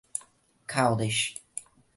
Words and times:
Caldas 0.65 1.35